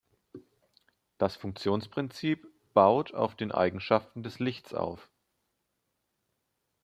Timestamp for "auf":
3.13-3.35, 4.73-5.11